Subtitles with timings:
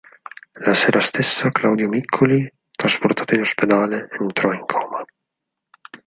[0.67, 5.05] La sera stessa Claudio Miccoli, trasportato in ospedale, entrò in coma.